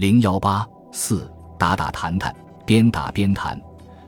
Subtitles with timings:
[0.00, 3.60] 零幺八四打打谈谈，边打边谈。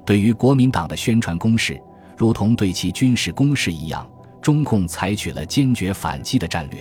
[0.06, 1.78] 对于国民党的宣传攻势，
[2.16, 4.08] 如同对其军事攻势一样，
[4.40, 6.80] 中共采取了坚决反击的战略。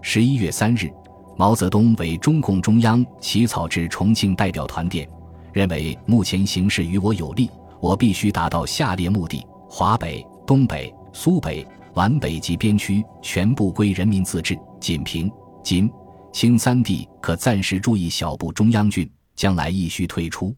[0.00, 0.88] 十一月三日，
[1.36, 5.08] 毛泽东为中共中央起草至重庆代表团电，
[5.52, 7.50] 认为目前形势与我有利，
[7.80, 15.28] 我必须达到下列目的：华北、东北、苏北、皖北及边区全部归人民自治，仅凭
[15.64, 15.90] 仅、
[16.36, 20.54] 清三地可暂时注意小部中央军，将来亦需退出。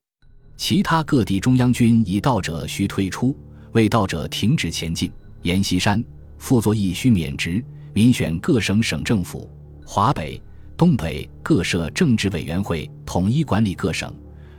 [0.56, 3.32] 其他各地中央军已到者需退出，
[3.74, 5.08] 未到者停止前进。
[5.42, 6.04] 阎锡山
[6.36, 7.64] 副作亦需免职，
[7.94, 9.48] 民选各省省政府、
[9.86, 10.42] 华北、
[10.76, 14.12] 东北各设政治委员会，统一管理各省。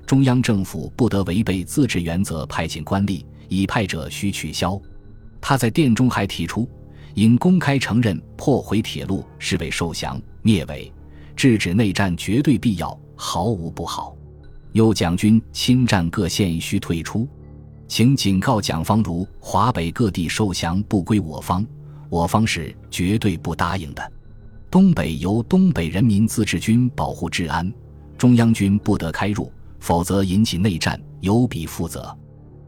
[0.06, 4.82] 中央政府不得违背自治原则派遣官吏，已派者需取消。
[5.42, 6.66] 他在电中还提出，
[7.16, 10.90] 应公开承认破毁铁路是为受降灭伪，
[11.40, 14.14] 制止内战绝对必要，毫无不好。
[14.74, 17.26] 又蒋军侵占各县需退出，
[17.88, 21.66] 请警告蒋方如：华北各地受降不归我方，
[22.10, 24.12] 我方是绝对不答应的。
[24.70, 27.72] 东北由东北人民自治军保护治安，
[28.18, 32.14] 中央军不得开入，否则引起内战，有彼负责。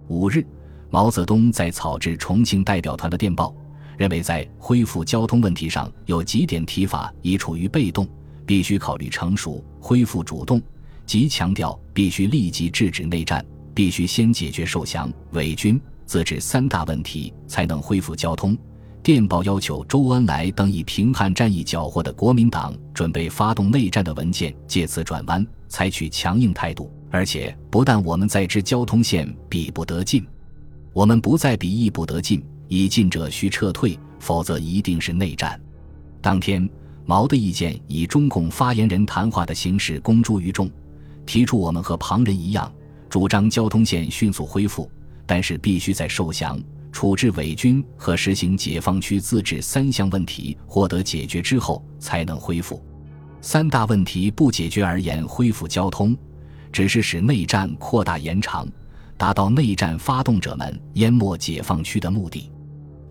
[0.08, 0.48] 五日，
[0.90, 3.54] 毛泽东在草至重庆代表团的电报，
[3.98, 8.08] 认为在恢复交通问题上有几点提法已处于被动，
[8.46, 10.62] 必须考虑成熟，恢复主动。
[11.06, 18.58] 即强调必须立即制止内战，必须先解决受降、伪军、自治三大问题，才能恢复交通。
[19.04, 26.90] 电报要求周恩来等以平汉战役缴获的国民党准备发动内战的文件借此转弯，采取强硬态度。
[27.10, 30.26] 而且不但我们在之交通线比不得进，
[30.94, 35.60] 我们不再比亦不得进，已进者需撤退，否则一定是内战。
[36.22, 36.70] 当天，
[37.12, 40.72] 毛的意见以中共发言人谈话的形式公诸于众。
[41.26, 42.72] 提出我们和旁人一样，
[43.10, 44.90] 主张交通线迅速恢复，
[45.26, 46.58] 但是必须在受降、
[46.90, 52.82] 处置伪军和实行解放区自治三项问题获得解决之后才能恢复。
[53.42, 56.16] 三大问题不解决而言，恢复交通，
[56.72, 58.66] 只是使内战扩大延长，
[59.18, 62.50] 达到内战发动者们淹没解放区的目的。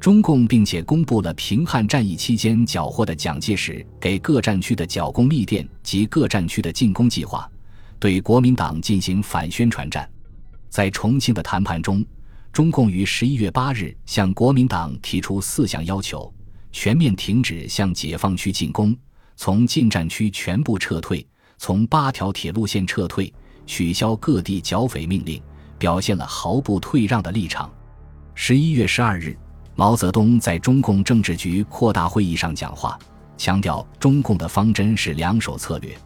[0.00, 7.46] 中共并且公布了平汉战役期间缴获的蒋介石给各战区的剿共密电及各战区的进攻计划。
[7.98, 10.08] 对国民党进行反宣传战，
[10.70, 12.02] 在重庆的谈判中，
[12.50, 16.32] 中共于十一月八日向国民党提出四项要求：
[16.72, 18.96] 全面停止向解放区进攻，
[19.36, 21.26] 从进战区全部撤退，
[21.58, 23.30] 从八条铁路线撤退，
[23.66, 25.42] 取消各地剿匪命令，
[25.78, 27.70] 表现了毫不退让的立场。
[28.34, 29.36] 十一月十二日，
[29.80, 32.98] 毛泽东在中共政治局扩大会议上讲话，
[33.38, 35.96] 强调中共的方针是两手策略。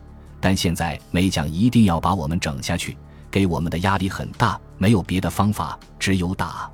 [0.40, 2.96] 但现在美蒋一定要把我们整下去，
[3.32, 6.70] 给我们的压力很大，没有别的方法，只有打。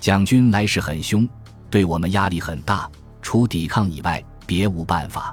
[0.00, 1.28] 蒋军来势很凶，
[1.70, 5.32] 对我们压力很大，除抵抗以外别无办法。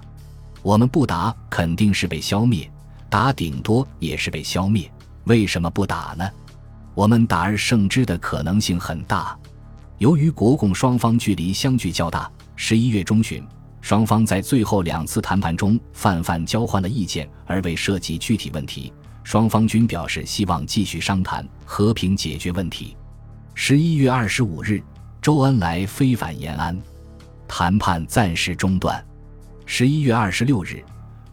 [0.62, 2.72] 我们不打肯定是被消灭，
[3.10, 4.88] 打顶多也是被消灭。
[5.24, 6.30] 为什么不打呢？
[6.94, 9.36] 我们打而胜之的可能性很大。
[10.00, 13.46] 由于国共双方距离相距较大，十一月中旬。
[13.82, 18.94] 双方在最后两次谈判中泛泛交换了意见，而未涉及具体问题。
[19.26, 22.96] 双方均表示希望继续商谈，和平解决问题。
[23.54, 24.82] 十一月二十五日，
[25.22, 26.82] 周恩来飞返延安，
[27.46, 29.06] 谈判暂时中断。
[29.66, 30.82] 十一月二十六日，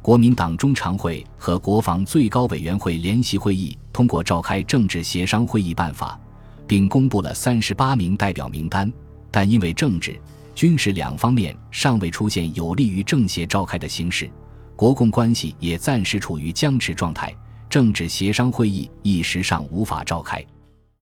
[0.03, 6.19] 国民党中常会和国防最高委员会联席会议通过召开政治协商会议办法，
[6.67, 8.93] 并公布了三十八名代表名单，
[9.31, 10.19] 但因为政治。
[10.55, 14.31] 军事两方面尚未出现有利于政协召开的形势，
[14.75, 17.35] 国共关系也暂时处于僵持状态，
[17.69, 20.43] 政治协商会议一时尚无法召开。